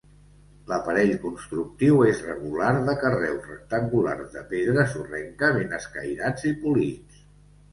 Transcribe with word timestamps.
L'aparell 0.69 1.11
constructiu 1.25 1.99
és 2.11 2.21
regular 2.29 2.71
de 2.87 2.95
carreus 3.03 3.45
rectangulars 3.51 4.33
de 4.39 4.43
pedra 4.55 4.87
sorrenca 4.95 5.51
ben 5.59 5.79
escairats 5.83 6.49
i 6.55 6.57
polits. 6.65 7.23